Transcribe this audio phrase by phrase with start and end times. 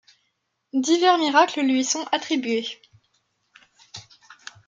[0.73, 2.65] Divers miracles lui sont attribués.